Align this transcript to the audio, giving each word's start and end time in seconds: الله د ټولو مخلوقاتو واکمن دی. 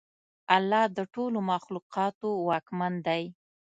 الله 0.55 0.83
د 0.97 0.99
ټولو 1.13 1.39
مخلوقاتو 1.51 2.27
واکمن 2.47 2.93
دی. 3.07 3.23